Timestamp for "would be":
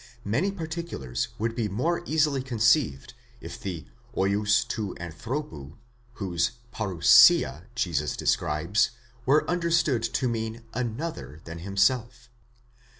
1.37-1.69